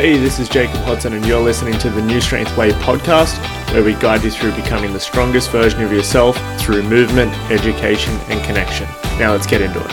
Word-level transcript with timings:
Hey, 0.00 0.16
this 0.16 0.38
is 0.38 0.48
Jacob 0.48 0.78
Hodson, 0.84 1.12
and 1.12 1.26
you're 1.26 1.42
listening 1.42 1.78
to 1.80 1.90
the 1.90 2.00
New 2.00 2.22
Strength 2.22 2.56
Way 2.56 2.70
podcast, 2.70 3.36
where 3.74 3.84
we 3.84 3.92
guide 3.92 4.24
you 4.24 4.30
through 4.30 4.52
becoming 4.52 4.94
the 4.94 4.98
strongest 4.98 5.50
version 5.50 5.82
of 5.82 5.92
yourself 5.92 6.38
through 6.58 6.84
movement, 6.84 7.30
education, 7.50 8.14
and 8.30 8.42
connection. 8.42 8.88
Now, 9.18 9.32
let's 9.32 9.46
get 9.46 9.60
into 9.60 9.78
it. 9.78 9.92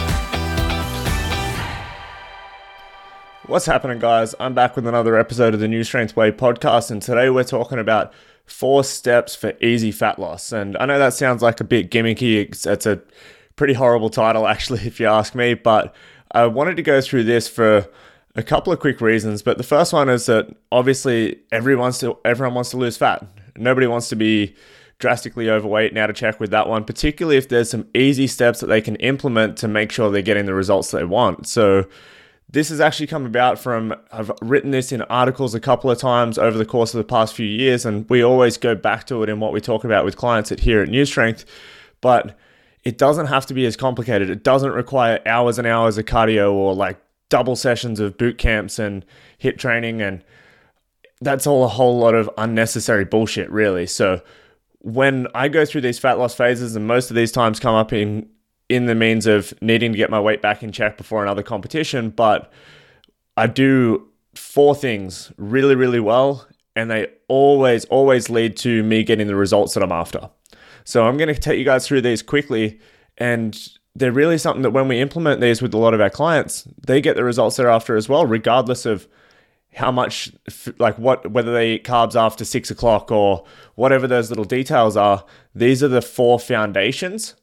What's 3.48 3.66
happening, 3.66 4.00
guys? 4.00 4.34
I'm 4.40 4.54
back 4.54 4.78
with 4.78 4.88
another 4.88 5.18
episode 5.18 5.54
of 5.54 5.60
the 5.60 5.68
New 5.68 5.84
Strength 5.84 6.16
Way 6.16 6.32
podcast, 6.32 6.90
and 6.90 7.02
today 7.02 7.30
we're 7.30 7.44
talking 7.44 7.78
about 7.78 8.14
four 8.46 8.86
steps 8.86 9.36
for 9.36 9.56
easy 9.62 9.92
fat 9.92 10.20
loss. 10.20 10.54
And 10.54 10.78
I 10.78 10.86
know 10.86 11.00
that 11.00 11.16
sounds 11.16 11.42
like 11.42 11.60
a 11.60 11.66
bit 11.66 11.92
gimmicky, 11.92 12.46
it's, 12.46 12.66
it's 12.66 12.86
a 12.86 13.02
pretty 13.58 13.74
horrible 13.74 14.10
title, 14.10 14.48
actually, 14.48 14.88
if 14.88 15.02
you 15.02 15.08
ask 15.08 15.36
me, 15.36 15.54
but 15.54 15.94
I 16.32 16.46
wanted 16.46 16.78
to 16.78 16.82
go 16.82 17.02
through 17.02 17.26
this 17.26 17.50
for 17.50 17.90
a 18.38 18.44
couple 18.44 18.72
of 18.72 18.80
quick 18.80 19.02
reasons, 19.02 19.42
but 19.42 19.58
the 19.58 19.64
first 19.64 19.92
one 19.92 20.08
is 20.10 20.28
that 20.28 20.56
obviously 20.72 21.40
everyone 21.52 21.92
everyone 22.24 22.54
wants 22.54 22.70
to 22.70 22.78
lose 22.78 22.96
fat. 22.96 23.26
Nobody 23.58 23.88
wants 23.88 24.10
to 24.10 24.16
be 24.16 24.56
drastically 25.00 25.50
overweight 25.50 25.94
Now 25.94 26.08
to 26.08 26.14
check 26.14 26.40
with 26.40 26.52
that 26.52 26.68
one, 26.68 26.84
particularly 26.84 27.38
if 27.38 27.50
there's 27.50 27.70
some 27.70 27.88
easy 27.94 28.28
steps 28.28 28.60
that 28.60 28.68
they 28.68 28.82
can 28.82 28.96
implement 28.98 29.58
to 29.58 29.68
make 29.68 29.92
sure 29.92 30.10
they're 30.12 30.22
getting 30.22 30.46
the 30.46 30.54
results 30.54 30.92
they 30.92 31.04
want. 31.04 31.48
So 31.48 31.86
this 32.50 32.70
has 32.70 32.80
actually 32.80 33.08
come 33.08 33.26
about 33.26 33.60
from 33.60 33.96
I've 34.12 34.32
written 34.42 34.70
this 34.70 34.92
in 34.92 35.02
articles 35.04 35.56
a 35.56 35.60
couple 35.60 35.90
of 35.90 35.98
times 35.98 36.38
over 36.38 36.58
the 36.58 36.66
course 36.66 36.94
of 36.94 37.00
the 37.00 37.04
past 37.04 37.34
few 37.34 37.48
years, 37.48 37.86
and 37.86 38.08
we 38.08 38.24
always 38.24 38.58
go 38.58 38.76
back 38.76 39.06
to 39.08 39.24
it 39.24 39.30
in 39.30 39.40
what 39.40 39.52
we 39.52 39.62
talk 39.62 39.84
about 39.84 40.06
with 40.06 40.16
clients 40.16 40.52
at 40.52 40.60
here 40.60 40.82
at 40.82 40.90
New 40.90 41.06
Strength. 41.06 41.44
But 42.02 42.38
it 42.84 43.00
doesn't 43.00 43.26
have 43.26 43.48
to 43.48 43.56
be 43.56 43.66
as 43.66 43.76
complicated. 43.76 44.30
It 44.30 44.44
doesn't 44.44 44.72
require 44.72 45.20
hours 45.26 45.58
and 45.58 45.68
hours 45.68 45.98
of 45.98 46.06
cardio 46.06 46.54
or 46.54 46.76
like 46.76 47.00
double 47.30 47.56
sessions 47.56 48.00
of 48.00 48.18
boot 48.18 48.38
camps 48.38 48.80
and 48.80 49.06
HIIT 49.42 49.58
training 49.58 50.02
and 50.02 50.24
that's 51.20 51.48
all 51.48 51.64
a 51.64 51.68
whole 51.68 51.98
lot 51.98 52.14
of 52.14 52.30
unnecessary 52.38 53.04
bullshit 53.04 53.50
really. 53.50 53.88
So 53.88 54.22
when 54.88 55.28
i 55.36 55.48
go 55.48 55.66
through 55.66 55.82
these 55.82 56.00
fat 56.00 56.18
loss 56.18 56.34
phases 56.34 56.76
and 56.76 56.88
most 56.88 57.10
of 57.10 57.16
these 57.16 57.32
times 57.32 57.60
come 57.60 57.76
up 57.76 57.92
in 57.92 58.28
in 58.70 58.86
the 58.86 58.96
means 58.96 59.26
of 59.26 59.54
needing 59.62 59.92
to 59.92 59.98
get 59.98 60.10
my 60.10 60.20
weight 60.20 60.42
back 60.42 60.64
in 60.64 60.72
check 60.72 60.98
before 60.98 61.24
another 61.24 61.44
competition 61.44 62.10
but 62.10 62.52
i 63.36 63.48
do 63.48 64.08
four 64.36 64.76
things 64.76 65.32
really 65.38 65.76
really 65.76 66.00
well 66.00 66.48
and 66.76 66.92
they 66.92 67.08
always 67.28 67.86
always 67.86 68.30
lead 68.30 68.56
to 68.56 68.84
me 68.84 69.04
getting 69.04 69.28
the 69.28 69.36
results 69.36 69.74
that 69.74 69.84
i'm 69.84 69.92
after. 69.92 70.30
So 70.84 71.06
i'm 71.06 71.18
going 71.18 71.34
to 71.34 71.40
take 71.40 71.58
you 71.58 71.66
guys 71.66 71.88
through 71.88 72.02
these 72.02 72.22
quickly 72.22 72.80
and 73.18 73.60
they're 73.98 74.12
really 74.12 74.38
something 74.38 74.62
that 74.62 74.72
when 74.72 74.88
we 74.88 75.00
implement 75.00 75.42
these 75.42 75.62
with 75.62 75.74
a 75.74 75.78
lot 75.78 75.94
of 75.94 76.02
our 76.02 76.10
clients, 76.10 76.68
they 76.86 77.02
get 77.02 77.16
the 77.16 77.24
results 77.24 77.56
they're 77.56 77.70
after 77.70 77.96
as 77.96 78.08
well, 78.08 78.26
regardless 78.26 78.86
of 78.86 79.08
how 79.74 79.92
much, 79.92 80.32
like 80.78 80.98
what, 81.00 81.32
whether 81.32 81.52
they 81.52 81.74
eat 81.74 81.84
carbs 81.84 82.16
after 82.16 82.46
six 82.46 82.70
o'clock 82.70 83.12
or 83.12 83.44
whatever 83.76 84.08
those 84.08 84.30
little 84.30 84.46
details 84.46 84.96
are. 84.96 85.26
These 85.56 85.84
are 85.84 85.88
the 85.88 86.02
four 86.02 86.40
foundations. 86.40 87.36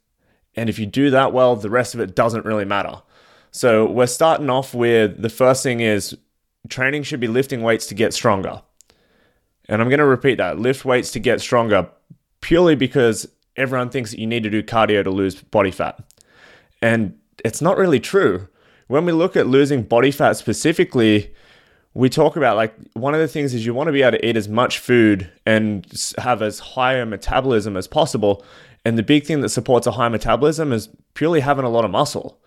And 0.55 0.69
if 0.69 0.79
you 0.79 0.87
do 0.87 1.11
that 1.11 1.33
well, 1.33 1.57
the 1.57 1.71
rest 1.71 1.95
of 1.95 2.01
it 2.01 2.15
doesn't 2.15 2.45
really 2.45 2.65
matter. 2.65 3.03
So 3.51 3.87
we're 3.87 4.07
starting 4.07 4.49
off 4.49 4.75
with 4.75 5.21
the 5.21 5.29
first 5.29 5.63
thing 5.63 5.81
is 5.81 6.17
training 6.69 7.03
should 7.03 7.21
be 7.21 7.29
lifting 7.29 7.63
weights 7.63 7.87
to 7.87 7.95
get 7.95 8.15
stronger. 8.15 8.63
And 9.69 9.83
I'm 9.83 9.89
going 9.89 9.99
to 9.99 10.07
repeat 10.07 10.37
that 10.37 10.59
lift 10.59 10.85
weights 10.85 11.11
to 11.13 11.21
get 11.21 11.41
stronger 11.41 11.89
purely 12.41 12.77
because 12.77 13.29
everyone 13.57 13.91
thinks 13.91 14.11
that 14.13 14.21
you 14.21 14.27
need 14.27 14.45
to 14.45 14.51
do 14.51 14.63
cardio 14.63 15.03
to 15.03 15.11
lose 15.11 15.35
body 15.35 15.71
fat. 15.73 16.01
And 16.85 17.19
it's 17.43 17.63
not 17.63 17.79
really 17.79 17.99
true. 17.99 18.47
When 18.89 19.07
we 19.07 19.13
look 19.13 19.37
at 19.37 19.47
losing 19.47 19.85
body 19.85 20.11
fat 20.11 20.37
specifically, 20.37 21.35
we 21.95 22.11
talk 22.11 22.37
about 22.37 22.57
like 22.57 22.75
one 22.93 23.15
of 23.15 23.21
the 23.21 23.27
things 23.27 23.55
is 23.55 23.65
you 23.65 23.73
want 23.73 23.87
to 23.87 23.93
be 23.93 24.03
able 24.03 24.19
to 24.19 24.29
eat 24.29 24.37
as 24.37 24.51
much 24.51 24.79
food 24.79 25.33
and 25.47 25.87
have 26.19 26.43
as 26.43 26.59
high 26.59 26.97
a 26.97 27.07
metabolism 27.07 27.79
as 27.79 27.89
possible. 27.89 28.45
And 28.85 28.99
the 28.99 29.03
big 29.03 29.25
thing 29.25 29.41
that 29.41 29.49
supports 29.49 29.87
a 29.87 29.93
high 29.93 30.11
metabolism 30.11 30.73
is 30.75 30.91
purely 31.15 31.41
having 31.41 31.65
a 31.65 31.71
lot 31.71 31.87
of 31.87 31.91
muscle. 31.91 32.39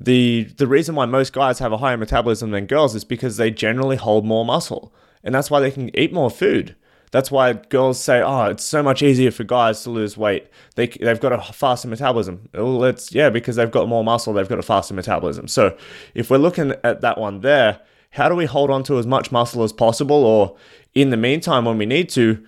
The 0.00 0.44
the 0.56 0.66
reason 0.66 0.94
why 0.94 1.04
most 1.04 1.34
guys 1.34 1.58
have 1.58 1.72
a 1.72 1.76
higher 1.76 1.98
metabolism 1.98 2.52
than 2.52 2.64
girls 2.64 2.94
is 2.94 3.04
because 3.04 3.36
they 3.36 3.50
generally 3.50 3.96
hold 3.96 4.24
more 4.24 4.46
muscle. 4.46 4.94
And 5.22 5.34
that's 5.34 5.50
why 5.50 5.60
they 5.60 5.70
can 5.70 5.94
eat 5.94 6.10
more 6.10 6.30
food. 6.30 6.74
That's 7.14 7.30
why 7.30 7.52
girls 7.52 8.00
say, 8.00 8.20
"Oh, 8.20 8.46
it's 8.46 8.64
so 8.64 8.82
much 8.82 9.00
easier 9.00 9.30
for 9.30 9.44
guys 9.44 9.84
to 9.84 9.90
lose 9.90 10.16
weight. 10.16 10.48
They 10.74 10.88
they've 10.88 11.20
got 11.20 11.32
a 11.32 11.52
faster 11.52 11.86
metabolism." 11.86 12.48
Well, 12.52 12.82
it's 12.82 13.14
yeah, 13.14 13.30
because 13.30 13.54
they've 13.54 13.70
got 13.70 13.86
more 13.86 14.02
muscle, 14.02 14.32
they've 14.32 14.48
got 14.48 14.58
a 14.58 14.62
faster 14.62 14.94
metabolism. 14.94 15.46
So, 15.46 15.76
if 16.16 16.28
we're 16.28 16.38
looking 16.38 16.74
at 16.82 17.02
that 17.02 17.16
one 17.16 17.38
there, 17.38 17.78
how 18.10 18.28
do 18.28 18.34
we 18.34 18.46
hold 18.46 18.68
on 18.68 18.82
to 18.84 18.98
as 18.98 19.06
much 19.06 19.30
muscle 19.30 19.62
as 19.62 19.72
possible 19.72 20.24
or 20.24 20.56
in 20.92 21.10
the 21.10 21.16
meantime 21.16 21.64
when 21.64 21.78
we 21.78 21.86
need 21.86 22.08
to, 22.08 22.44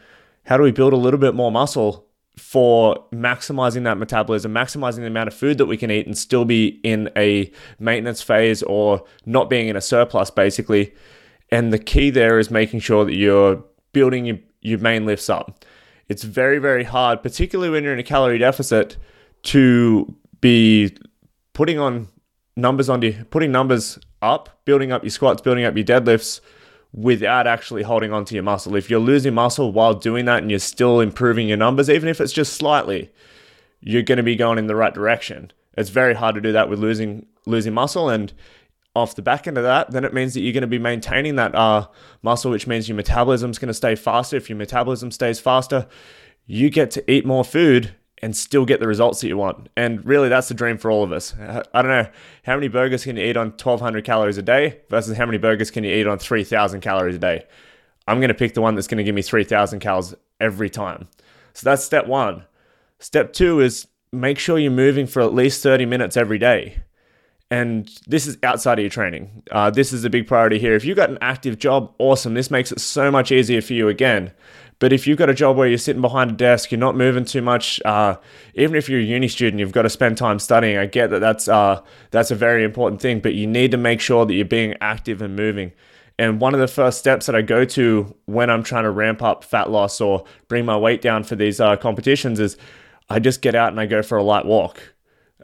how 0.47 0.57
do 0.57 0.65
we 0.65 0.73
build 0.73 0.93
a 0.93 0.97
little 0.97 1.21
bit 1.21 1.37
more 1.37 1.53
muscle 1.53 2.05
for 2.37 3.07
maximizing 3.13 3.85
that 3.85 3.99
metabolism, 3.99 4.53
maximizing 4.53 4.97
the 4.97 5.07
amount 5.07 5.29
of 5.29 5.35
food 5.35 5.59
that 5.59 5.67
we 5.67 5.77
can 5.77 5.93
eat 5.93 6.07
and 6.07 6.19
still 6.19 6.45
be 6.45 6.81
in 6.83 7.09
a 7.17 7.53
maintenance 7.79 8.21
phase 8.21 8.65
or 8.65 9.05
not 9.27 9.49
being 9.49 9.69
in 9.69 9.77
a 9.77 9.81
surplus 9.81 10.29
basically. 10.29 10.93
And 11.53 11.73
the 11.73 11.79
key 11.79 12.11
there 12.11 12.41
is 12.41 12.51
making 12.51 12.81
sure 12.81 13.05
that 13.05 13.15
you're 13.15 13.63
building 13.93 14.43
your 14.67 14.79
main 14.79 15.07
lifts 15.07 15.31
up. 15.31 15.65
It's 16.09 16.23
very, 16.23 16.59
very 16.59 16.85
hard, 16.85 17.23
particularly 17.23 17.71
when 17.71 17.85
you're 17.85 17.93
in 17.93 17.99
a 17.99 18.05
calorie 18.05 18.39
deficit, 18.39 18.97
to 19.45 20.15
be 20.41 20.97
putting 21.53 21.79
on 21.79 22.09
numbers 22.57 22.89
on 22.89 23.01
putting 23.31 23.53
numbers 23.53 23.99
up, 24.23 24.61
building 24.65 24.93
up 24.93 25.03
your 25.03 25.11
squats, 25.11 25.43
building 25.43 25.65
up 25.65 25.77
your 25.77 25.85
deadlifts 25.85 26.41
without 26.93 27.47
actually 27.47 27.83
holding 27.83 28.13
on 28.13 28.25
to 28.25 28.35
your 28.35 28.43
muscle. 28.43 28.75
If 28.75 28.89
you're 28.89 29.01
losing 29.01 29.35
muscle 29.35 29.73
while 29.73 29.95
doing 29.95 30.25
that 30.25 30.43
and 30.43 30.51
you're 30.51 30.59
still 30.59 31.01
improving 31.01 31.49
your 31.49 31.59
numbers, 31.59 31.91
even 31.91 32.09
if 32.09 32.21
it's 32.21 32.33
just 32.33 32.55
slightly, 32.55 33.11
you're 33.81 34.03
going 34.03 34.17
to 34.17 34.23
be 34.23 34.37
going 34.37 34.59
in 34.59 34.67
the 34.67 34.77
right 34.77 34.95
direction. 34.95 35.53
It's 35.77 35.91
very 35.91 36.15
hard 36.15 36.35
to 36.37 36.41
do 36.41 36.53
that 36.53 36.69
with 36.69 36.79
losing 36.79 37.27
losing 37.45 37.75
muscle 37.75 38.09
and 38.09 38.33
off 38.97 39.15
the 39.15 39.23
back 39.23 39.47
end 39.47 39.59
of 39.59 39.65
that, 39.65 39.91
then 39.91 40.05
it 40.05 40.15
means 40.15 40.35
that 40.35 40.41
you're 40.41 40.53
going 40.53 40.63
to 40.63 40.67
be 40.67 40.79
maintaining 40.79 41.37
that 41.37 41.55
uh, 41.55 41.87
muscle, 42.23 42.51
which 42.51 42.67
means 42.67 42.89
your 42.89 42.97
metabolism 42.97 43.51
is 43.51 43.59
going 43.59 43.69
to 43.69 43.75
stay 43.75 43.95
faster. 43.95 44.37
If 44.37 44.49
your 44.49 44.57
metabolism 44.57 45.11
stays 45.11 45.39
faster, 45.39 45.87
you 46.47 46.71
get 46.71 46.91
to 46.93 47.11
eat 47.11 47.27
more 47.27 47.45
food 47.45 47.95
and 48.23 48.35
still 48.35 48.65
get 48.65 48.81
the 48.81 48.89
results 48.89 49.21
that 49.21 49.29
you 49.29 49.37
want. 49.37 49.69
And 49.77 50.05
really, 50.07 50.29
that's 50.31 50.49
the 50.49 50.55
dream 50.55 50.79
for 50.79 50.91
all 50.91 51.05
of 51.05 51.13
us. 51.13 51.35
I 51.39 51.83
don't 51.83 51.91
know 51.91 52.09
how 52.45 52.55
many 52.55 52.69
burgers 52.69 53.05
can 53.05 53.17
you 53.17 53.25
eat 53.25 53.37
on 53.37 53.49
1,200 53.49 54.05
calories 54.05 54.39
a 54.39 54.43
day 54.43 54.81
versus 54.89 55.17
how 55.17 55.27
many 55.27 55.39
burgers 55.39 55.71
can 55.71 55.85
you 55.85 55.95
eat 55.95 56.07
on 56.07 56.19
3,000 56.19 56.81
calories 56.81 57.17
a 57.17 57.19
day. 57.19 57.45
I'm 58.09 58.19
going 58.19 58.29
to 58.29 58.35
pick 58.35 58.55
the 58.55 58.63
one 58.63 58.75
that's 58.75 58.87
going 58.87 58.99
to 58.99 59.05
give 59.05 59.15
me 59.15 59.23
3,000 59.23 59.81
calories 59.81 60.15
every 60.41 60.71
time. 60.71 61.09
So 61.53 61.69
that's 61.69 61.85
step 61.85 62.07
one. 62.07 62.45
Step 62.99 63.35
two 63.35 63.61
is 63.61 63.87
make 64.13 64.39
sure 64.39 64.59
you're 64.59 64.71
moving 64.71 65.07
for 65.07 65.21
at 65.21 65.35
least 65.35 65.63
30 65.63 65.85
minutes 65.85 66.17
every 66.17 66.39
day. 66.39 66.79
And 67.51 67.89
this 68.07 68.27
is 68.27 68.39
outside 68.43 68.79
of 68.79 68.83
your 68.83 68.91
training. 68.91 69.45
Uh, 69.53 69.71
this 69.71 69.93
is 69.93 70.05
a 70.05 70.11
big 70.11 70.27
priority 70.27 70.59
here. 70.59 70.75
If 70.75 70.85
you've 70.85 70.97
got 70.97 71.11
an 71.11 71.19
active 71.21 71.59
job, 71.59 71.95
awesome. 71.99 72.35
This 72.35 72.51
makes 72.51 72.73
it 72.73 72.81
so 72.81 73.11
much 73.11 73.31
easier 73.31 73.63
for 73.63 73.73
you 73.73 73.89
again. 73.89 74.33
But 74.79 74.93
if 74.93 75.07
you've 75.07 75.17
got 75.17 75.31
a 75.31 75.35
job 75.35 75.57
where 75.57 75.69
you're 75.69 75.79
sitting 75.79 76.03
behind 76.03 76.31
a 76.33 76.35
desk, 76.35 76.71
you're 76.71 76.79
not 76.79 76.97
moving 76.97 77.25
too 77.25 77.41
much, 77.41 77.81
uh, 77.85 78.17
even 78.55 78.77
if 78.77 78.89
you're 78.89 79.01
a 79.01 79.05
uni 79.05 79.29
student, 79.29 79.61
you've 79.61 79.73
got 79.73 79.83
to 79.83 79.91
spend 79.91 80.19
time 80.19 80.39
studying. 80.39 80.77
I 80.77 80.87
get 80.87 81.11
that 81.11 81.21
that's 81.21 81.49
uh, 81.49 81.81
that's 82.11 82.31
a 82.31 82.35
very 82.35 82.63
important 82.63 83.01
thing, 83.01 83.21
but 83.21 83.35
you 83.35 83.47
need 83.47 83.71
to 83.71 83.79
make 83.79 84.01
sure 84.01 84.27
that 84.27 84.35
you're 84.35 84.45
being 84.45 84.75
active 84.81 85.23
and 85.23 85.35
moving. 85.35 85.73
And 86.19 86.41
one 86.41 86.53
of 86.53 86.61
the 86.61 86.69
first 86.69 86.99
steps 86.99 87.27
that 87.27 87.35
I 87.35 87.43
go 87.43 87.65
to 87.65 88.15
when 88.27 88.51
I'm 88.51 88.63
trying 88.63 88.85
to 88.85 88.91
ramp 88.91 89.23
up 89.23 89.45
fat 89.45 89.71
loss 89.71 90.01
or 90.01 90.25
bring 90.49 90.65
my 90.65 90.77
weight 90.77 91.01
down 91.01 91.25
for 91.25 91.37
these 91.37 91.61
uh, 91.61 91.77
competitions 91.77 92.41
is 92.41 92.57
I 93.09 93.19
just 93.19 93.43
get 93.43 93.55
out 93.55 93.71
and 93.71 93.81
I 93.81 93.87
go 93.87 94.03
for 94.03 94.19
a 94.19 94.23
light 94.23 94.47
walk. 94.47 94.95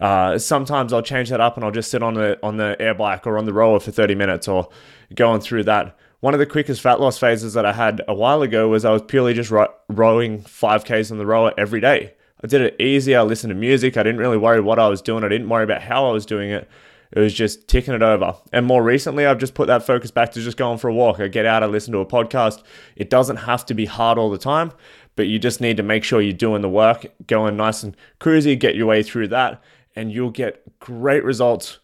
Uh, 0.03 0.37
sometimes 0.37 0.93
I'll 0.93 1.01
change 1.01 1.31
that 1.31 1.41
up 1.41 1.55
and 1.55 1.65
I'll 1.65 1.71
just 1.71 1.89
sit 1.89 2.03
on 2.03 2.15
the 2.15 2.37
on 2.43 2.57
the 2.57 2.75
air 2.81 2.93
bike 2.93 3.25
or 3.25 3.39
on 3.39 3.45
the 3.45 3.53
rower 3.53 3.79
for 3.79 3.93
30 3.93 4.17
minutes 4.17 4.49
or 4.49 4.69
going 5.15 5.41
through 5.41 5.63
that. 5.65 5.97
One 6.19 6.35
of 6.35 6.41
the 6.41 6.47
quickest 6.47 6.81
fat 6.81 7.01
loss 7.01 7.19
phases 7.19 7.55
that 7.55 7.65
I 7.65 7.73
had 7.73 8.03
a 8.09 8.15
while 8.15 8.43
ago 8.43 8.69
was 8.69 8.85
I 8.85 8.91
was 8.91 9.03
purely 9.03 9.33
just 9.33 9.53
ro- 9.53 9.73
rowing 9.89 10.43
5Ks 10.43 11.13
on 11.13 11.19
the 11.19 11.27
rower 11.27 11.55
every 11.57 11.81
day. 11.81 12.15
I 12.43 12.49
did 12.49 12.63
it 12.63 12.81
easy. 12.81 13.15
I 13.15 13.23
listened 13.23 13.53
to 13.53 13.55
music. 13.55 13.97
I 13.97 14.03
didn't 14.03 14.21
really 14.21 14.39
worry 14.39 14.61
what 14.61 14.81
I 14.81 14.89
was 14.89 15.01
doing. 15.01 15.23
I 15.23 15.29
didn't 15.29 15.49
worry 15.49 15.63
about 15.63 15.83
how 15.83 16.09
I 16.09 16.13
was 16.13 16.27
doing 16.27 16.51
it. 16.51 16.69
It 17.13 17.21
was 17.21 17.33
just 17.33 17.69
ticking 17.69 17.95
it 17.95 18.03
over. 18.03 18.35
And 18.53 18.67
more 18.67 18.83
recently, 18.83 19.25
I've 19.25 19.39
just 19.39 19.55
put 19.55 19.69
that 19.69 19.87
focus 19.87 20.11
back 20.11 20.33
to 20.33 20.41
just 20.41 20.57
going 20.57 20.79
for 20.79 20.89
a 20.89 20.95
walk. 20.95 21.21
I 21.21 21.29
get 21.29 21.47
out, 21.47 21.63
I 21.63 21.67
listen 21.67 21.93
to 21.93 22.01
a 22.01 22.07
podcast. 22.07 22.65
It 22.97 23.09
doesn't 23.09 23.37
have 23.37 23.65
to 23.67 23.75
be 23.75 23.85
hard 23.85 24.19
all 24.19 24.31
the 24.31 24.39
time, 24.39 24.73
but 25.15 25.29
you 25.29 25.39
just 25.39 25.61
need 25.61 25.77
to 25.77 25.85
make 25.85 26.03
sure 26.03 26.21
you're 26.21 26.33
doing 26.33 26.63
the 26.63 26.69
work, 26.69 27.07
going 27.29 27.57
nice 27.57 27.85
and 27.85 27.97
cruisy, 28.19 28.59
get 28.59 28.75
your 28.75 28.87
way 28.87 29.05
through 29.05 29.29
that 29.29 29.63
and 29.95 30.13
you'll 30.13 30.31
get 30.31 30.79
great 30.79 31.25
results 31.25 31.79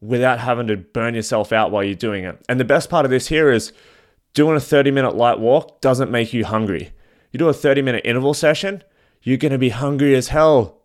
without 0.00 0.40
having 0.40 0.66
to 0.66 0.76
burn 0.76 1.14
yourself 1.14 1.52
out 1.52 1.70
while 1.70 1.82
you're 1.82 1.94
doing 1.94 2.24
it. 2.24 2.38
And 2.48 2.60
the 2.60 2.64
best 2.64 2.90
part 2.90 3.04
of 3.04 3.10
this 3.10 3.28
here 3.28 3.50
is 3.50 3.72
doing 4.34 4.56
a 4.56 4.60
30 4.60 4.90
minute 4.90 5.14
light 5.14 5.38
walk 5.38 5.80
doesn't 5.80 6.10
make 6.10 6.32
you 6.32 6.44
hungry. 6.44 6.92
You 7.32 7.38
do 7.38 7.48
a 7.48 7.54
30 7.54 7.82
minute 7.82 8.02
interval 8.04 8.34
session, 8.34 8.82
you're 9.22 9.38
going 9.38 9.52
to 9.52 9.58
be 9.58 9.70
hungry 9.70 10.14
as 10.14 10.28
hell. 10.28 10.80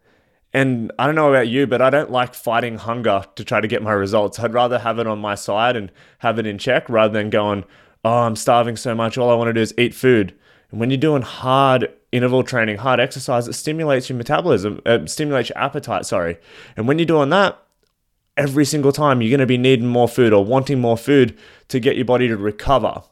And 0.52 0.92
I 0.98 1.06
don't 1.06 1.16
know 1.16 1.30
about 1.30 1.48
you, 1.48 1.68
but 1.68 1.82
I 1.82 1.92
don't 1.92 2.10
like 2.10 2.34
fighting 2.34 2.78
hunger 2.78 3.24
to 3.36 3.44
try 3.44 3.62
to 3.62 3.68
get 3.68 3.84
my 3.84 3.92
results. 3.92 4.40
I'd 4.40 4.54
rather 4.54 4.80
have 4.80 4.98
it 4.98 5.06
on 5.06 5.20
my 5.20 5.36
side 5.36 5.76
and 5.76 5.92
have 6.20 6.40
it 6.40 6.48
in 6.48 6.58
check 6.58 6.90
rather 6.90 7.14
than 7.14 7.30
going, 7.30 7.66
oh, 8.04 8.22
I'm 8.22 8.36
starving 8.36 8.76
so 8.76 8.96
much. 8.96 9.18
All 9.18 9.30
I 9.30 9.36
want 9.36 9.50
to 9.50 9.54
do 9.54 9.62
is 9.62 9.74
eat 9.78 9.94
food. 9.94 10.34
And 10.72 10.80
when 10.80 10.90
you're 10.90 10.98
doing 10.98 11.22
hard 11.22 11.92
interval 12.12 12.44
training, 12.44 12.78
hard 12.78 13.00
exercise, 13.00 13.48
it 13.48 13.54
stimulates 13.54 14.10
your 14.10 14.18
metabolism, 14.18 14.82
it 14.86 15.10
stimulates 15.10 15.50
your 15.50 15.58
appetite, 15.58 16.06
sorry. 16.06 16.38
And 16.78 16.88
when 16.88 17.00
you're 17.00 17.06
doing 17.06 17.30
that, 17.30 17.60
every 18.38 18.66
single 18.66 18.92
time 18.92 19.22
you're 19.22 19.30
going 19.30 19.40
to 19.40 19.46
be 19.46 19.58
needing 19.58 19.88
more 19.88 20.08
food 20.08 20.34
or 20.34 20.46
wanting 20.46 20.80
more 20.80 20.98
food 20.98 21.38
to 21.68 21.80
get 21.80 21.96
your 21.96 22.06
body 22.06 22.28
to 22.28 22.38
recover. 22.38 23.04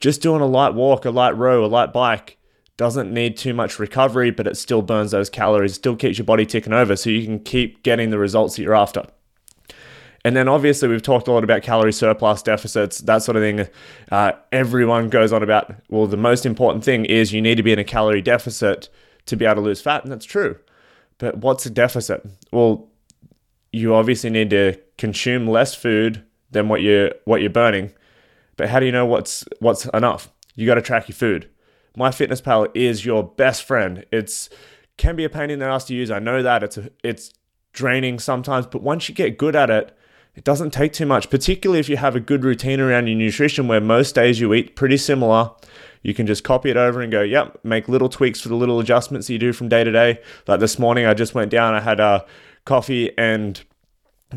Just 0.00 0.20
doing 0.20 0.40
a 0.42 0.46
light 0.46 0.74
walk, 0.74 1.04
a 1.04 1.10
light 1.10 1.36
row, 1.36 1.64
a 1.64 1.66
light 1.66 1.92
bike 1.92 2.38
doesn't 2.76 3.12
need 3.12 3.36
too 3.36 3.54
much 3.54 3.78
recovery, 3.78 4.30
but 4.30 4.46
it 4.46 4.56
still 4.56 4.82
burns 4.82 5.12
those 5.12 5.30
calories, 5.30 5.74
still 5.74 5.94
keeps 5.94 6.18
your 6.18 6.24
body 6.24 6.44
ticking 6.44 6.72
over 6.72 6.96
so 6.96 7.10
you 7.10 7.24
can 7.24 7.38
keep 7.38 7.82
getting 7.82 8.10
the 8.10 8.18
results 8.18 8.56
that 8.56 8.62
you're 8.62 8.74
after. 8.74 9.04
And 10.24 10.36
then 10.36 10.48
obviously 10.48 10.88
we've 10.88 11.02
talked 11.02 11.26
a 11.26 11.32
lot 11.32 11.42
about 11.42 11.62
calorie 11.62 11.92
surplus 11.92 12.42
deficits, 12.42 12.98
that 12.98 13.22
sort 13.22 13.36
of 13.36 13.42
thing. 13.42 13.66
Uh, 14.10 14.32
everyone 14.52 15.08
goes 15.08 15.32
on 15.32 15.42
about, 15.42 15.74
well, 15.88 16.06
the 16.06 16.16
most 16.16 16.46
important 16.46 16.84
thing 16.84 17.04
is 17.04 17.32
you 17.32 17.42
need 17.42 17.56
to 17.56 17.62
be 17.62 17.72
in 17.72 17.78
a 17.78 17.84
calorie 17.84 18.22
deficit 18.22 18.88
to 19.26 19.36
be 19.36 19.44
able 19.44 19.56
to 19.56 19.60
lose 19.62 19.80
fat, 19.80 20.02
and 20.04 20.12
that's 20.12 20.24
true. 20.24 20.58
But 21.18 21.38
what's 21.38 21.66
a 21.66 21.70
deficit? 21.70 22.24
Well, 22.52 22.88
you 23.72 23.94
obviously 23.94 24.30
need 24.30 24.50
to 24.50 24.78
consume 24.98 25.46
less 25.46 25.74
food 25.74 26.24
than 26.50 26.68
what 26.68 26.82
you're 26.82 27.12
what 27.24 27.40
you're 27.40 27.50
burning. 27.50 27.92
But 28.56 28.68
how 28.68 28.80
do 28.80 28.86
you 28.86 28.92
know 28.92 29.06
what's 29.06 29.44
what's 29.60 29.86
enough? 29.86 30.30
You 30.54 30.66
got 30.66 30.74
to 30.74 30.82
track 30.82 31.08
your 31.08 31.16
food. 31.16 31.48
MyFitnessPal 31.96 32.68
is 32.74 33.04
your 33.04 33.22
best 33.22 33.64
friend. 33.64 34.04
It's 34.12 34.50
can 34.96 35.16
be 35.16 35.24
a 35.24 35.30
pain 35.30 35.50
in 35.50 35.58
the 35.58 35.66
ass 35.66 35.84
to 35.84 35.94
use. 35.94 36.10
I 36.10 36.18
know 36.18 36.42
that 36.42 36.62
it's 36.62 36.76
a, 36.76 36.90
it's 37.02 37.32
draining 37.72 38.18
sometimes, 38.18 38.66
but 38.66 38.82
once 38.82 39.08
you 39.08 39.14
get 39.14 39.38
good 39.38 39.56
at 39.56 39.70
it, 39.70 39.96
it 40.34 40.44
doesn't 40.44 40.72
take 40.72 40.92
too 40.92 41.06
much, 41.06 41.28
particularly 41.28 41.78
if 41.78 41.88
you 41.88 41.98
have 41.98 42.16
a 42.16 42.20
good 42.20 42.44
routine 42.44 42.80
around 42.80 43.06
your 43.06 43.16
nutrition 43.16 43.68
where 43.68 43.80
most 43.80 44.14
days 44.14 44.40
you 44.40 44.54
eat 44.54 44.76
pretty 44.76 44.96
similar. 44.96 45.50
You 46.02 46.14
can 46.14 46.26
just 46.26 46.42
copy 46.42 46.70
it 46.70 46.76
over 46.76 47.00
and 47.00 47.12
go, 47.12 47.22
yep, 47.22 47.58
make 47.62 47.88
little 47.88 48.08
tweaks 48.08 48.40
for 48.40 48.48
the 48.48 48.56
little 48.56 48.80
adjustments 48.80 49.28
you 49.28 49.38
do 49.38 49.52
from 49.52 49.68
day 49.68 49.84
to 49.84 49.92
day. 49.92 50.20
Like 50.46 50.60
this 50.60 50.78
morning, 50.78 51.06
I 51.06 51.14
just 51.14 51.34
went 51.34 51.50
down, 51.50 51.74
I 51.74 51.80
had 51.80 52.00
a 52.00 52.24
coffee 52.64 53.16
and 53.18 53.62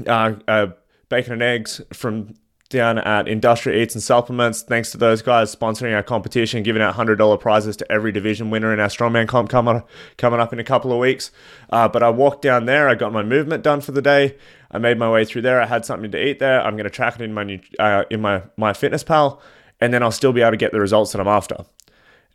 uh, 0.05 0.35
uh, 0.47 0.67
bacon 1.09 1.33
and 1.33 1.41
eggs 1.41 1.81
from 1.93 2.35
down 2.69 2.97
at 2.97 3.27
Industrial 3.27 3.79
Eats 3.79 3.93
and 3.93 4.03
Supplements. 4.03 4.63
Thanks 4.63 4.91
to 4.91 4.97
those 4.97 5.21
guys 5.21 5.55
sponsoring 5.55 5.95
our 5.95 6.03
competition, 6.03 6.63
giving 6.63 6.81
out 6.81 6.95
$100 6.95 7.39
prizes 7.39 7.77
to 7.77 7.91
every 7.91 8.11
division 8.11 8.49
winner 8.49 8.73
in 8.73 8.79
our 8.79 8.87
Strongman 8.87 9.27
comp 9.27 9.49
coming, 9.49 9.83
coming 10.17 10.39
up 10.39 10.51
in 10.51 10.59
a 10.59 10.63
couple 10.63 10.91
of 10.91 10.99
weeks. 10.99 11.31
Uh, 11.69 11.87
but 11.87 12.01
I 12.01 12.09
walked 12.09 12.41
down 12.41 12.65
there, 12.65 12.89
I 12.89 12.95
got 12.95 13.13
my 13.13 13.23
movement 13.23 13.63
done 13.63 13.81
for 13.81 13.91
the 13.91 14.01
day. 14.01 14.35
I 14.71 14.77
made 14.77 14.97
my 14.97 15.09
way 15.09 15.25
through 15.25 15.43
there. 15.43 15.61
I 15.61 15.67
had 15.67 15.85
something 15.85 16.11
to 16.11 16.21
eat 16.21 16.39
there. 16.39 16.61
I'm 16.61 16.73
going 16.75 16.85
to 16.85 16.89
track 16.89 17.15
it 17.15 17.21
in 17.21 17.33
my 17.33 17.61
uh, 17.79 18.03
in 18.09 18.19
my 18.19 18.41
MyFitnessPal, 18.59 19.39
and 19.79 19.93
then 19.93 20.03
I'll 20.03 20.11
still 20.11 20.33
be 20.33 20.41
able 20.41 20.51
to 20.51 20.57
get 20.57 20.73
the 20.73 20.81
results 20.81 21.13
that 21.13 21.21
I'm 21.21 21.27
after. 21.27 21.65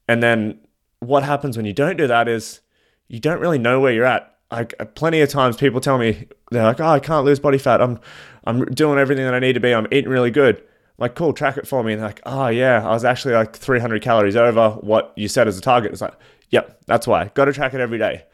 And 0.08 0.22
then 0.22 0.58
what 1.00 1.22
happens 1.22 1.56
when 1.56 1.66
you 1.66 1.74
don't 1.74 1.96
do 1.96 2.06
that 2.06 2.28
is 2.28 2.60
you 3.08 3.20
don't 3.20 3.40
really 3.40 3.58
know 3.58 3.80
where 3.80 3.92
you're 3.92 4.06
at. 4.06 4.34
Like 4.50 4.74
plenty 4.94 5.20
of 5.20 5.28
times, 5.28 5.56
people 5.56 5.80
tell 5.80 5.98
me 5.98 6.28
they're 6.50 6.64
like, 6.64 6.80
"Oh, 6.80 6.88
I 6.88 6.98
can't 6.98 7.26
lose 7.26 7.38
body 7.38 7.58
fat. 7.58 7.80
I'm 7.82 8.00
I'm 8.44 8.64
doing 8.66 8.98
everything 8.98 9.24
that 9.24 9.34
I 9.34 9.38
need 9.38 9.54
to 9.54 9.60
be. 9.60 9.72
I'm 9.72 9.86
eating 9.90 10.10
really 10.10 10.30
good." 10.30 10.62
Like, 10.98 11.14
cool, 11.14 11.32
track 11.32 11.56
it 11.56 11.66
for 11.66 11.82
me. 11.82 11.94
And 11.94 12.02
like, 12.02 12.20
oh 12.26 12.48
yeah, 12.48 12.86
I 12.86 12.90
was 12.90 13.06
actually 13.06 13.32
like 13.32 13.56
300 13.56 14.02
calories 14.02 14.36
over 14.36 14.72
what 14.82 15.14
you 15.16 15.28
set 15.28 15.48
as 15.48 15.56
a 15.56 15.62
target. 15.62 15.92
It's 15.92 16.02
like, 16.02 16.12
yep, 16.50 16.78
that's 16.84 17.06
why. 17.06 17.30
Got 17.32 17.46
to 17.46 17.54
track 17.54 17.72
it 17.72 17.80
every 17.80 17.96
day 17.96 18.24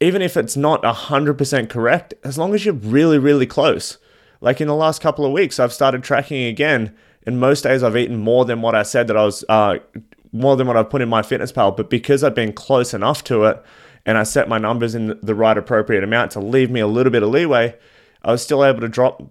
even 0.00 0.22
if 0.22 0.36
it's 0.36 0.56
not 0.56 0.82
100% 0.82 1.68
correct, 1.68 2.14
as 2.22 2.38
long 2.38 2.54
as 2.54 2.64
you're 2.64 2.74
really, 2.74 3.18
really 3.18 3.46
close. 3.46 3.98
Like 4.40 4.60
in 4.60 4.68
the 4.68 4.74
last 4.74 5.02
couple 5.02 5.26
of 5.26 5.32
weeks, 5.32 5.58
I've 5.58 5.72
started 5.72 6.04
tracking 6.04 6.44
again, 6.44 6.94
and 7.26 7.40
most 7.40 7.62
days 7.62 7.82
I've 7.82 7.96
eaten 7.96 8.16
more 8.16 8.44
than 8.44 8.62
what 8.62 8.74
I 8.74 8.84
said 8.84 9.08
that 9.08 9.16
I 9.16 9.24
was, 9.24 9.44
uh, 9.48 9.78
more 10.30 10.56
than 10.56 10.66
what 10.66 10.76
I've 10.76 10.90
put 10.90 11.02
in 11.02 11.08
MyFitnessPal. 11.08 11.76
But 11.76 11.90
because 11.90 12.22
I've 12.22 12.34
been 12.34 12.52
close 12.52 12.94
enough 12.94 13.24
to 13.24 13.44
it, 13.44 13.62
and 14.06 14.16
I 14.16 14.22
set 14.22 14.48
my 14.48 14.58
numbers 14.58 14.94
in 14.94 15.18
the 15.22 15.34
right 15.34 15.58
appropriate 15.58 16.04
amount 16.04 16.30
to 16.32 16.40
leave 16.40 16.70
me 16.70 16.80
a 16.80 16.86
little 16.86 17.10
bit 17.10 17.22
of 17.22 17.30
leeway, 17.30 17.76
I 18.22 18.30
was 18.30 18.42
still 18.42 18.64
able 18.64 18.80
to 18.80 18.88
drop 18.88 19.22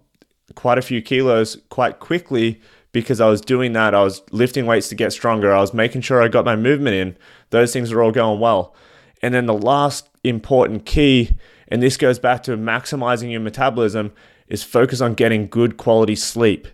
quite 0.58 0.76
a 0.76 0.82
few 0.82 1.00
kilos 1.00 1.56
quite 1.68 2.00
quickly 2.00 2.60
because 2.90 3.20
I 3.20 3.28
was 3.28 3.40
doing 3.40 3.74
that. 3.74 3.94
I 3.94 4.02
was 4.02 4.22
lifting 4.32 4.66
weights 4.66 4.88
to 4.88 4.96
get 4.96 5.12
stronger. 5.12 5.54
I 5.54 5.60
was 5.60 5.72
making 5.72 6.00
sure 6.00 6.20
I 6.20 6.26
got 6.26 6.44
my 6.44 6.56
movement 6.56 6.96
in. 6.96 7.16
Those 7.50 7.72
things 7.72 7.92
are 7.92 8.02
all 8.02 8.10
going 8.10 8.40
well. 8.40 8.74
And 9.22 9.32
then 9.32 9.46
the 9.46 9.54
last 9.54 10.08
important 10.24 10.84
key, 10.84 11.38
and 11.68 11.80
this 11.80 11.96
goes 11.96 12.18
back 12.18 12.42
to 12.42 12.56
maximizing 12.56 13.30
your 13.30 13.40
metabolism, 13.40 14.12
is 14.48 14.64
focus 14.64 15.00
on 15.00 15.14
getting 15.14 15.46
good 15.46 15.76
quality 15.76 16.16
sleep. 16.16 16.66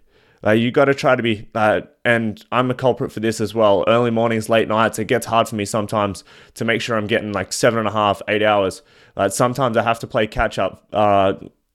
Uh, 0.47 0.53
you 0.53 0.71
got 0.71 0.87
to 0.87 0.95
try 0.95 1.15
to 1.15 1.23
be, 1.23 1.47
uh, 1.55 1.83
and 2.07 2.43
I'm 2.51 2.71
a 2.71 2.75
culprit 2.75 3.13
for 3.13 3.21
this 3.21 3.39
as 3.39 3.55
well. 3.55 3.85
Early 3.87 4.11
mornings, 4.11 4.49
late 4.49 4.69
nights, 4.69 4.99
it 4.99 5.09
gets 5.09 5.27
hard 5.27 5.47
for 5.47 5.57
me 5.57 5.67
sometimes 5.67 6.25
to 6.55 6.65
make 6.65 6.81
sure 6.81 6.97
I'm 6.97 7.07
getting 7.07 7.33
like 7.33 7.53
seven 7.53 7.81
and 7.81 7.89
a 7.89 7.93
half, 7.93 8.23
eight 8.29 8.43
hours. 8.43 8.81
Uh, 9.15 9.29
sometimes 9.29 9.77
I 9.77 9.83
have 9.83 9.99
to 9.99 10.07
play 10.07 10.27
catch 10.27 10.59
up. 10.59 10.87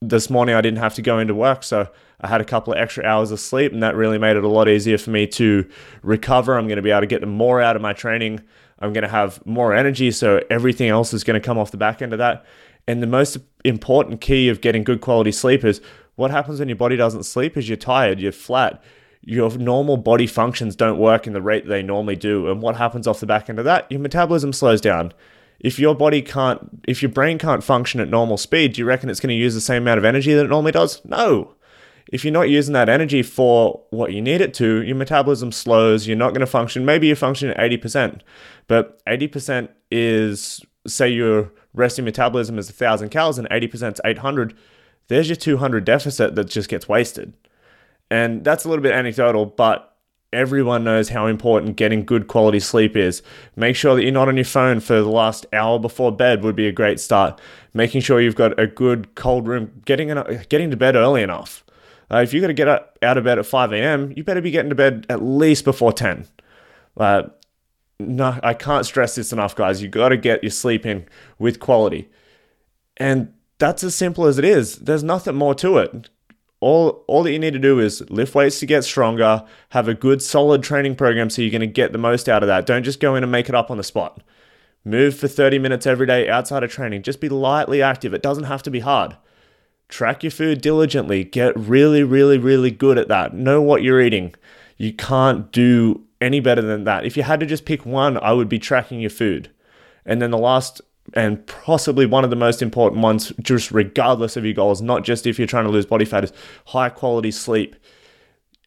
This 0.01 0.29
morning 0.29 0.55
I 0.55 0.61
didn't 0.61 0.77
have 0.77 0.93
to 0.93 1.01
go 1.01 1.19
into 1.19 1.35
work, 1.35 1.61
so 1.61 1.85
I 2.21 2.27
had 2.27 2.39
a 2.39 2.45
couple 2.45 2.71
of 2.71 2.79
extra 2.79 3.03
hours 3.03 3.31
of 3.31 3.39
sleep, 3.41 3.73
and 3.73 3.83
that 3.83 3.97
really 3.97 4.17
made 4.17 4.37
it 4.37 4.45
a 4.45 4.47
lot 4.47 4.69
easier 4.69 4.97
for 4.97 5.09
me 5.09 5.27
to 5.27 5.69
recover. 6.03 6.57
I'm 6.57 6.67
going 6.67 6.77
to 6.77 6.81
be 6.81 6.89
able 6.89 7.01
to 7.01 7.05
get 7.05 7.27
more 7.27 7.59
out 7.59 7.75
of 7.75 7.81
my 7.81 7.91
training. 7.91 8.39
I'm 8.79 8.93
going 8.93 9.03
to 9.03 9.09
have 9.09 9.45
more 9.45 9.73
energy. 9.73 10.11
So 10.11 10.41
everything 10.49 10.87
else 10.87 11.13
is 11.13 11.25
going 11.25 11.33
to 11.33 11.45
come 11.45 11.57
off 11.57 11.71
the 11.71 11.77
back 11.77 12.01
end 12.01 12.13
of 12.13 12.19
that. 12.19 12.45
And 12.87 13.03
the 13.03 13.07
most 13.07 13.39
important 13.65 14.21
key 14.21 14.47
of 14.47 14.61
getting 14.61 14.85
good 14.85 15.01
quality 15.01 15.33
sleep 15.33 15.65
is 15.65 15.81
what 16.15 16.31
happens 16.31 16.59
when 16.59 16.69
your 16.69 16.77
body 16.77 16.95
doesn't 16.95 17.23
sleep 17.23 17.57
is 17.57 17.67
you're 17.67 17.75
tired, 17.75 18.21
you're 18.21 18.31
flat, 18.31 18.81
your 19.21 19.49
normal 19.57 19.97
body 19.97 20.27
functions 20.27 20.77
don't 20.77 20.97
work 20.97 21.27
in 21.27 21.33
the 21.33 21.41
rate 21.41 21.67
they 21.67 21.83
normally 21.83 22.15
do. 22.15 22.49
And 22.49 22.61
what 22.61 22.77
happens 22.77 23.05
off 23.05 23.19
the 23.19 23.25
back 23.25 23.49
end 23.49 23.59
of 23.59 23.65
that? 23.65 23.91
Your 23.91 23.99
metabolism 23.99 24.53
slows 24.53 24.79
down. 24.79 25.11
If 25.59 25.77
your 25.77 25.95
body 25.95 26.21
can't, 26.21 26.81
if 26.87 27.01
your 27.01 27.11
brain 27.11 27.37
can't 27.37 27.63
function 27.63 27.99
at 27.99 28.09
normal 28.09 28.37
speed, 28.37 28.73
do 28.73 28.81
you 28.81 28.85
reckon 28.85 29.09
it's 29.09 29.19
going 29.19 29.29
to 29.29 29.35
use 29.35 29.53
the 29.53 29.61
same 29.61 29.83
amount 29.83 29.97
of 29.97 30.05
energy 30.05 30.33
that 30.33 30.45
it 30.45 30.49
normally 30.49 30.71
does? 30.71 31.03
No 31.03 31.55
if 32.11 32.25
you're 32.25 32.33
not 32.33 32.49
using 32.49 32.73
that 32.73 32.89
energy 32.89 33.21
for 33.21 33.83
what 33.91 34.13
you 34.13 34.21
need 34.21 34.41
it 34.41 34.53
to, 34.55 34.81
your 34.81 34.95
metabolism 34.95 35.51
slows, 35.51 36.07
you're 36.07 36.17
not 36.17 36.29
going 36.29 36.39
to 36.41 36.47
function. 36.47 36.85
Maybe 36.85 37.07
you 37.07 37.15
function 37.15 37.49
at 37.51 37.57
80%, 37.57 38.21
but 38.67 39.03
80% 39.05 39.69
is, 39.91 40.61
say 40.87 41.07
your 41.09 41.51
resting 41.73 42.05
metabolism 42.05 42.57
is 42.57 42.67
1,000 42.67 43.09
calories 43.09 43.37
and 43.37 43.49
80% 43.49 43.93
is 43.93 44.01
800. 44.03 44.57
There's 45.07 45.29
your 45.29 45.35
200 45.35 45.85
deficit 45.85 46.35
that 46.35 46.45
just 46.45 46.67
gets 46.67 46.89
wasted. 46.89 47.33
And 48.09 48.43
that's 48.43 48.65
a 48.65 48.69
little 48.69 48.81
bit 48.81 48.93
anecdotal, 48.93 49.45
but 49.45 49.88
everyone 50.31 50.83
knows 50.83 51.09
how 51.09 51.25
important 51.25 51.75
getting 51.75 52.05
good 52.05 52.27
quality 52.27 52.59
sleep 52.59 52.95
is. 52.95 53.21
Make 53.55 53.75
sure 53.75 53.95
that 53.95 54.03
you're 54.03 54.11
not 54.11 54.27
on 54.27 54.37
your 54.37 54.45
phone 54.45 54.79
for 54.79 54.95
the 54.95 55.09
last 55.09 55.45
hour 55.53 55.79
before 55.79 56.11
bed 56.11 56.43
would 56.43 56.55
be 56.55 56.67
a 56.67 56.71
great 56.71 56.99
start. 56.99 57.39
Making 57.73 58.01
sure 58.01 58.21
you've 58.21 58.35
got 58.35 58.59
a 58.59 58.67
good 58.67 59.15
cold 59.15 59.47
room, 59.47 59.81
getting 59.85 60.09
in, 60.09 60.45
getting 60.49 60.71
to 60.71 60.77
bed 60.77 60.95
early 60.95 61.23
enough. 61.23 61.63
Uh, 62.11 62.17
if 62.17 62.33
you're 62.33 62.41
going 62.41 62.55
to 62.55 62.65
get 62.65 62.67
out 63.03 63.17
of 63.17 63.23
bed 63.23 63.37
at 63.37 63.45
5 63.45 63.73
a.m., 63.73 64.13
you 64.15 64.23
better 64.23 64.41
be 64.41 64.51
getting 64.51 64.69
to 64.69 64.75
bed 64.75 65.05
at 65.09 65.21
least 65.21 65.63
before 65.63 65.93
10. 65.93 66.27
Uh, 66.97 67.23
no, 67.99 68.39
I 68.41 68.53
can't 68.53 68.85
stress 68.85 69.15
this 69.15 69.31
enough, 69.31 69.55
guys. 69.55 69.81
You've 69.81 69.91
got 69.91 70.09
to 70.09 70.17
get 70.17 70.43
your 70.43 70.51
sleep 70.51 70.85
in 70.85 71.05
with 71.37 71.59
quality. 71.59 72.09
And 72.97 73.33
that's 73.59 73.83
as 73.83 73.93
simple 73.93 74.25
as 74.25 74.39
it 74.39 74.45
is. 74.45 74.77
There's 74.77 75.03
nothing 75.03 75.35
more 75.35 75.53
to 75.55 75.77
it. 75.77 76.09
All, 76.61 77.05
all 77.07 77.23
that 77.23 77.31
you 77.31 77.39
need 77.39 77.53
to 77.53 77.59
do 77.59 77.79
is 77.79 78.07
lift 78.09 78.35
weights 78.35 78.59
to 78.59 78.65
get 78.65 78.83
stronger, 78.83 79.45
have 79.69 79.87
a 79.87 79.93
good 79.93 80.21
solid 80.21 80.61
training 80.61 80.95
program 80.95 81.29
so 81.29 81.41
you're 81.41 81.51
going 81.51 81.61
to 81.61 81.67
get 81.67 81.93
the 81.93 81.97
most 81.97 82.27
out 82.27 82.43
of 82.43 82.47
that. 82.47 82.65
Don't 82.65 82.83
just 82.83 82.99
go 82.99 83.15
in 83.15 83.23
and 83.23 83.31
make 83.31 83.47
it 83.47 83.55
up 83.55 83.71
on 83.71 83.77
the 83.77 83.83
spot. 83.83 84.21
Move 84.83 85.17
for 85.17 85.27
30 85.27 85.59
minutes 85.59 85.87
every 85.87 86.05
day 86.05 86.27
outside 86.27 86.63
of 86.63 86.71
training. 86.71 87.03
Just 87.03 87.21
be 87.21 87.29
lightly 87.29 87.81
active. 87.81 88.13
It 88.13 88.21
doesn't 88.21 88.45
have 88.45 88.63
to 88.63 88.71
be 88.71 88.79
hard. 88.79 89.15
Track 89.87 90.23
your 90.23 90.31
food 90.31 90.61
diligently. 90.61 91.23
Get 91.23 91.57
really, 91.57 92.03
really, 92.03 92.37
really 92.37 92.71
good 92.71 92.97
at 92.97 93.07
that. 93.07 93.33
Know 93.33 93.61
what 93.61 93.81
you're 93.81 94.01
eating. 94.01 94.35
You 94.77 94.93
can't 94.93 95.51
do 95.51 96.05
any 96.21 96.39
better 96.39 96.61
than 96.61 96.83
that. 96.83 97.05
If 97.05 97.17
you 97.17 97.23
had 97.23 97.39
to 97.39 97.45
just 97.45 97.65
pick 97.65 97.85
one, 97.85 98.17
I 98.17 98.33
would 98.33 98.49
be 98.49 98.59
tracking 98.59 98.99
your 98.99 99.09
food. 99.09 99.49
And 100.05 100.21
then 100.21 100.31
the 100.31 100.37
last 100.37 100.81
and 101.13 101.45
possibly 101.47 102.05
one 102.05 102.23
of 102.23 102.29
the 102.29 102.35
most 102.35 102.61
important 102.61 103.01
ones, 103.01 103.33
just 103.41 103.71
regardless 103.71 104.37
of 104.37 104.45
your 104.45 104.53
goals, 104.53 104.81
not 104.81 105.03
just 105.03 105.27
if 105.27 105.37
you're 105.37 105.47
trying 105.47 105.65
to 105.65 105.71
lose 105.71 105.85
body 105.85 106.05
fat, 106.05 106.23
is 106.23 106.33
high 106.67 106.89
quality 106.89 107.31
sleep. 107.31 107.75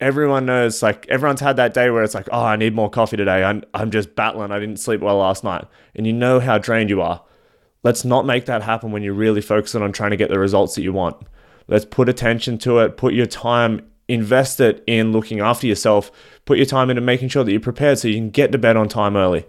Everyone 0.00 0.46
knows, 0.46 0.82
like, 0.82 1.06
everyone's 1.08 1.40
had 1.40 1.56
that 1.56 1.75
day 1.75 1.90
where 1.90 2.02
it's 2.02 2.14
like, 2.14 2.28
oh, 2.32 2.44
I 2.44 2.56
need 2.56 2.75
more 2.75 2.90
coffee 2.90 3.16
today. 3.16 3.44
I'm, 3.44 3.62
I'm 3.72 3.90
just 3.90 4.16
battling. 4.16 4.50
I 4.50 4.58
didn't 4.58 4.80
sleep 4.80 5.00
well 5.00 5.18
last 5.18 5.44
night. 5.44 5.64
And 5.94 6.06
you 6.06 6.12
know 6.12 6.40
how 6.40 6.58
drained 6.58 6.90
you 6.90 7.00
are. 7.00 7.22
Let's 7.84 8.04
not 8.04 8.26
make 8.26 8.46
that 8.46 8.62
happen 8.62 8.90
when 8.90 9.02
you're 9.02 9.14
really 9.14 9.40
focusing 9.40 9.82
on 9.82 9.92
trying 9.92 10.11
to 10.11 10.16
get 10.16 10.28
the 10.28 10.38
results 10.38 10.75
that 10.75 10.82
you 10.82 10.92
want. 10.92 11.16
Let's 11.68 11.84
put 11.84 12.08
attention 12.08 12.58
to 12.58 12.80
it, 12.80 12.96
put 12.96 13.14
your 13.14 13.26
time, 13.26 13.88
invest 14.08 14.61
it 14.61 14.82
in 14.87 15.12
looking 15.12 15.40
after 15.40 15.66
yourself, 15.66 16.11
put 16.44 16.58
your 16.58 16.66
time 16.66 16.90
into 16.90 17.00
making 17.00 17.28
sure 17.28 17.44
that 17.44 17.50
you're 17.50 17.61
prepared 17.61 17.99
so 17.99 18.08
you 18.08 18.16
can 18.16 18.30
get 18.30 18.52
to 18.52 18.58
bed 18.58 18.76
on 18.76 18.88
time 18.88 19.16
early 19.16 19.46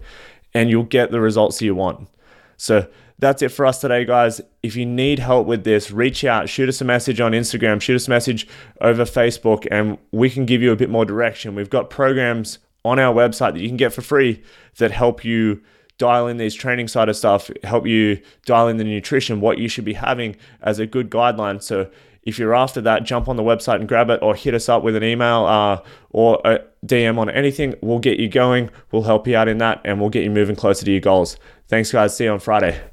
and 0.52 0.70
you'll 0.70 0.84
get 0.84 1.10
the 1.10 1.20
results 1.20 1.58
that 1.58 1.64
you 1.64 1.74
want. 1.74 2.08
So 2.56 2.88
that's 3.18 3.42
it 3.42 3.50
for 3.50 3.64
us 3.66 3.80
today, 3.80 4.04
guys. 4.04 4.40
If 4.62 4.76
you 4.76 4.86
need 4.86 5.18
help 5.18 5.46
with 5.46 5.64
this, 5.64 5.90
reach 5.90 6.24
out, 6.24 6.48
shoot 6.48 6.68
us 6.68 6.80
a 6.80 6.84
message 6.84 7.20
on 7.20 7.32
Instagram, 7.32 7.80
shoot 7.80 7.96
us 7.96 8.06
a 8.06 8.10
message 8.10 8.46
over 8.80 9.04
Facebook, 9.04 9.66
and 9.70 9.98
we 10.12 10.30
can 10.30 10.46
give 10.46 10.62
you 10.62 10.72
a 10.72 10.76
bit 10.76 10.90
more 10.90 11.04
direction. 11.04 11.54
We've 11.54 11.70
got 11.70 11.90
programs 11.90 12.58
on 12.84 12.98
our 12.98 13.14
website 13.14 13.54
that 13.54 13.60
you 13.60 13.68
can 13.68 13.76
get 13.76 13.92
for 13.92 14.02
free 14.02 14.42
that 14.78 14.90
help 14.90 15.24
you 15.24 15.62
dial 15.96 16.26
in 16.26 16.38
these 16.38 16.54
training 16.54 16.88
side 16.88 17.08
of 17.08 17.16
stuff, 17.16 17.50
help 17.62 17.86
you 17.86 18.20
dial 18.46 18.68
in 18.68 18.78
the 18.78 18.84
nutrition, 18.84 19.40
what 19.40 19.58
you 19.58 19.68
should 19.68 19.84
be 19.84 19.94
having 19.94 20.36
as 20.62 20.78
a 20.78 20.86
good 20.86 21.08
guideline. 21.08 21.62
So 21.62 21.88
if 22.24 22.38
you're 22.38 22.54
after 22.54 22.80
that, 22.82 23.04
jump 23.04 23.28
on 23.28 23.36
the 23.36 23.42
website 23.42 23.76
and 23.76 23.88
grab 23.88 24.10
it 24.10 24.20
or 24.22 24.34
hit 24.34 24.54
us 24.54 24.68
up 24.68 24.82
with 24.82 24.96
an 24.96 25.04
email 25.04 25.44
uh, 25.44 25.80
or 26.10 26.40
a 26.44 26.60
DM 26.84 27.18
on 27.18 27.30
anything. 27.30 27.74
We'll 27.80 27.98
get 27.98 28.18
you 28.18 28.28
going. 28.28 28.70
We'll 28.90 29.02
help 29.02 29.26
you 29.26 29.36
out 29.36 29.48
in 29.48 29.58
that 29.58 29.80
and 29.84 30.00
we'll 30.00 30.10
get 30.10 30.24
you 30.24 30.30
moving 30.30 30.56
closer 30.56 30.84
to 30.84 30.90
your 30.90 31.00
goals. 31.00 31.36
Thanks, 31.68 31.92
guys. 31.92 32.16
See 32.16 32.24
you 32.24 32.32
on 32.32 32.40
Friday. 32.40 32.84